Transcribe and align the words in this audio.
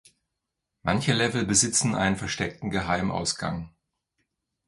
Manche 0.81 1.13
Level 1.13 1.45
besitzen 1.45 1.93
einen 1.93 2.15
versteckten 2.15 2.71
Geheim-Ausgang. 2.71 3.69